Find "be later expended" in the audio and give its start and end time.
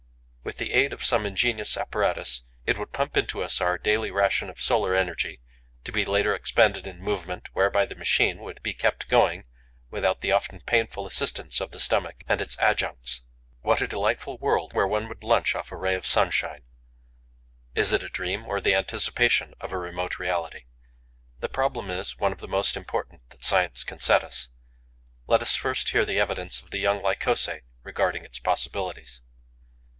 5.91-6.87